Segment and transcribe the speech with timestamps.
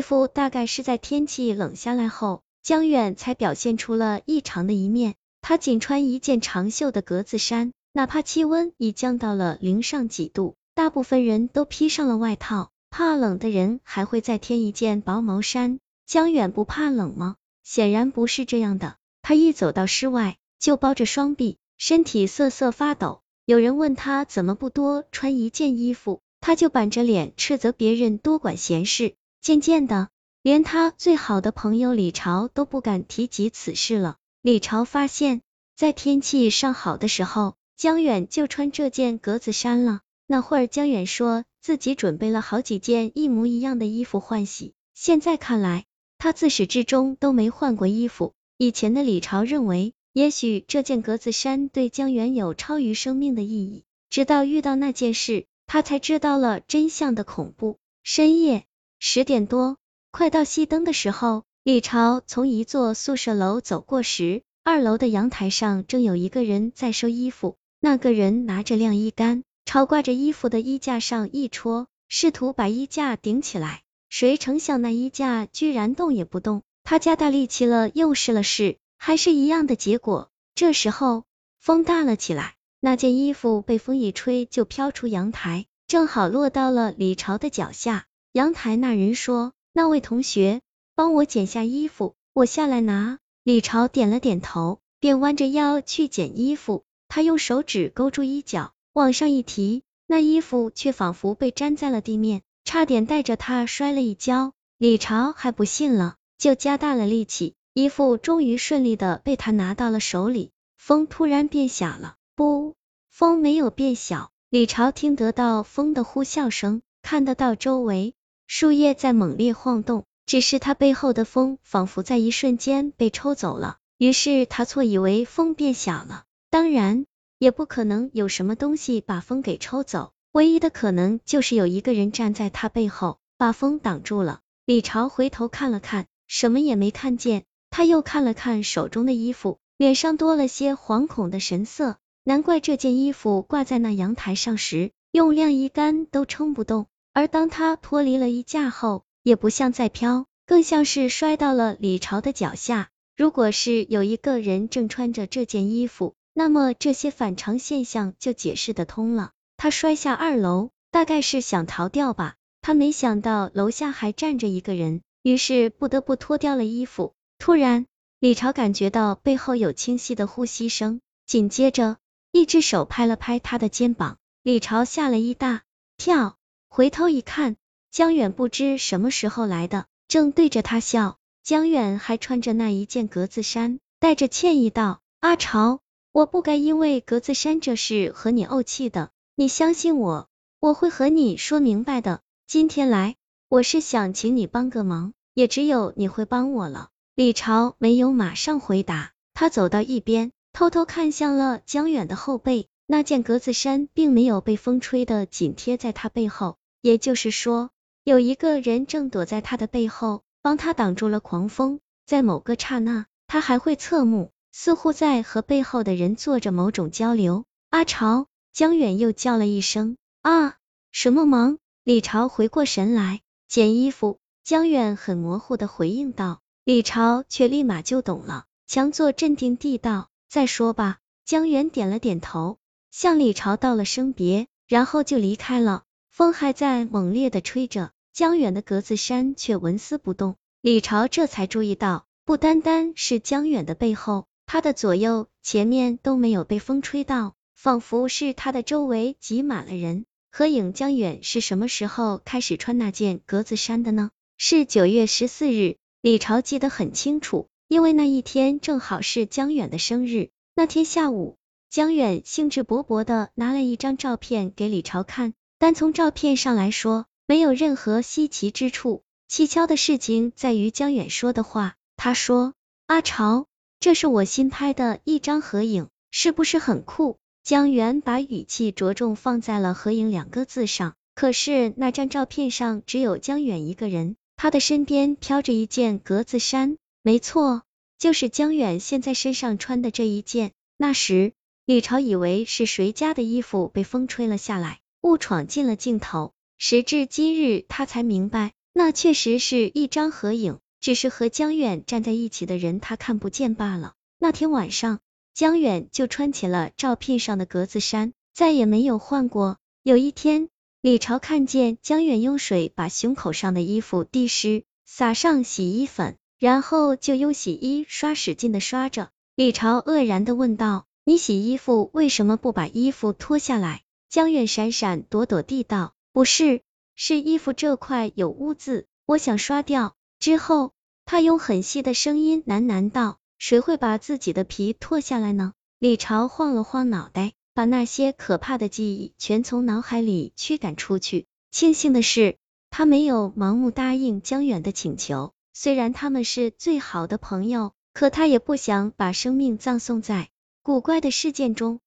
[0.00, 5.14] 衣服大概是在天气冷下来后，江远才表现出了异常的一面。
[5.42, 12.70] 他仅穿一件长袖的格子衫，哪怕气温已降到了零上几度，大部分人都披上了外套。
[12.88, 15.78] 怕冷的人还会再添一件薄毛衫。
[16.06, 17.36] 江远不怕冷吗？
[17.62, 18.96] 显然不是这样的。
[19.20, 23.20] 他一走到室外，就包着双臂，身体瑟瑟发抖。
[23.44, 29.14] 有人问他怎么不多穿一件衣服，他就板着脸斥责别人多管闲事。
[29.40, 30.10] 渐渐的，
[30.42, 34.16] 连他最好的朋友李朝都不敢提及此事了。
[34.42, 35.40] 李朝发现，
[35.74, 40.00] 在天气尚好的时候，江远就穿这件格子衫了。
[40.26, 44.74] 那会儿，江远说自己准备了好几件一模一样的衣服换洗。
[44.94, 45.86] 现在看来，
[46.18, 48.34] 他自始至终都没换过衣服。
[48.58, 57.78] 以前的李朝认为，也许这件格子衫对江源有超于生命的意义，直到遇到那件事，他才知道了真相的恐怖。
[58.02, 58.64] 深夜
[59.02, 59.78] 十点多，
[60.10, 67.56] 快到熄灯的时候，李朝从一座宿舍楼走过时，二楼的阳台上正有一个人在收衣服。
[67.80, 73.80] 那个人拿着晾衣杆，朝挂着衣服的衣架上一戳，试图把衣架顶起来。
[74.10, 76.62] 谁成想那衣架居然动也不动。
[76.84, 80.28] 他加大力气了，又试了试，还是一样的结果。
[80.54, 81.24] 这时候
[81.58, 88.04] 风大了起来，那件衣服被风一吹就飘出阳台，正好落到了李朝的脚下。
[88.32, 90.60] 阳台那人说：“那位同学，
[90.94, 96.84] 帮我捡下衣服，我下来拿。”李朝点了点头，便弯着腰去捡衣服。
[97.08, 104.52] 他用手指勾住衣角，往上一提，那衣服却仿佛被粘在了地面，差点带着他摔了一跤。
[104.78, 106.14] 李朝还不信了。
[106.38, 110.52] 就加大了力气，衣服终于顺利的被他拿到了手里。
[110.78, 112.76] 风突然变小了，不，
[113.10, 114.30] 风没有变小。
[114.48, 118.14] 李朝听得到风的呼啸声，看得到周围
[118.52, 123.78] 树叶在猛烈晃动，只是他背后的风仿佛在一瞬间被抽走了。
[123.96, 127.06] 于是他错以为风变小了，当然
[127.38, 134.40] 也不可能有什么东西把风给抽走，唯一的可能就是有一个人站在他背后，把风挡住了。
[134.66, 136.06] 李朝回头看了看。
[136.26, 141.98] 什么也没看见，他又看了看手中的衣服，脸上多了些惶恐的神色。
[142.24, 152.88] 难怪这件衣服挂在那阳台上时，用晾衣杆都撑不动，而当他脱离了衣架后，也不像在飘，更像是摔到了李朝的脚下。
[153.16, 159.32] 如果是有一个人正穿着这件衣服，那么这些反常现象就解释得通了。
[159.56, 165.02] 他摔下二楼，大概是想逃掉吧，他没想到楼下还站着一个人。
[165.22, 167.12] 于是不得不脱掉了衣服。
[167.38, 167.86] 突然，
[168.20, 171.98] 李朝感觉到背后有清晰的呼吸声，紧接着
[172.32, 174.16] 一只手拍了拍他的肩膀。
[174.42, 175.62] 李朝吓了一大
[175.98, 176.38] 跳，
[176.72, 177.56] 回头一看，
[177.90, 181.18] 江远不知什么时候来的，正对着他笑。
[181.42, 185.80] 江远还穿着那一件格子衫，带着歉意道：“阿朝，
[186.12, 190.28] 我不该因为格子衫这事和你怄气的，你相信我，
[190.60, 192.20] 我会和你说明白的。
[192.46, 193.16] 今天来。”
[193.50, 196.90] 我是想请你帮个忙，也只有你会帮我了。
[197.16, 207.70] 李朝没有马上回答，他走到一边，偷偷看向了江远的后背，那件格子衫并没有被风吹得紧贴在他背后，也就是说，
[208.04, 211.80] 有一个人正躲在他的背后，帮他挡住了狂风。
[212.06, 217.44] 在某个刹那，他还会侧目，似乎在和背后的人做着某种交流。
[217.68, 220.56] 阿朝，江远又叫了一声啊，
[220.90, 221.58] 什么忙？
[221.84, 223.20] 李朝回过神来。
[223.46, 230.98] 捡衣服，江远很模糊的回应道，李朝却立马就懂了，强作镇定地道，再说吧。
[231.24, 232.58] 江远点了点头，
[232.90, 235.82] 向李朝道了声别，然后就离开了。
[236.20, 240.36] 风还在猛烈的吹着，江远的格子衫却纹丝不动。
[240.60, 250.04] 李朝这才注意到，不单单是江远的背后，他的左右、前面都没有被风吹到，仿佛是他的周围挤满了人。
[250.30, 254.10] 合影江远是什么时候开始穿那件格子衫的呢？
[254.36, 260.28] 是九月十四日，李朝记得很清楚，因为那一天正好是江远的生日。
[260.54, 261.38] 那天下午，
[261.70, 269.02] 江远兴致勃勃的拿了一张照片给李朝看，单从照片上来说，没有任何稀奇之处。
[269.30, 272.54] 蹊跷的事情在于江远说的话，他说
[272.88, 273.44] ：“阿朝，
[273.78, 287.64] 这是我新拍的一张合影，是不是很酷？”江源把语气着重放在了“合影”两个字上，可是那张照片上只有江远一个人，他的身边飘着一件格子衫，没错，
[287.98, 290.52] 就是江远现在身上穿的这一件。
[290.78, 291.34] 那时，
[291.66, 298.92] 李朝以为是谁家的衣服被风吹了下来，误闯进了镜头，时至今日，他才明白，那。
[298.92, 303.94] 确实是一张合影，只是和江远站在一起的人他看不见罢了。
[304.18, 305.00] 那天晚上，
[305.32, 309.56] 江远就穿起了照片上的格子衫，再也没有换过。
[309.82, 310.48] 有一天，
[310.82, 319.08] 李朝看见江远用水把胸口上的衣服滴湿，撒上洗衣粉，然后就用洗衣刷使劲的刷着。
[319.34, 326.62] 李朝愕然的问道：“你洗衣服为什么不把衣服脱下来？”江远闪闪躲躲地道：“不是，
[326.96, 330.72] 是衣服这块有污渍，我想刷掉。”之后，
[331.04, 341.26] 他用很细的声音喃喃道：“谁会把自己的皮脱下来呢？”李朝晃了晃脑袋，把那些可怕的记忆全从脑海里驱赶出去。
[341.52, 342.36] 庆幸的是，
[342.68, 347.72] 他没有盲目答应江远的请求，虽然他们是最好的朋友。
[347.92, 350.30] 可他也不想把生命葬送在
[350.62, 351.80] 古怪的事件中。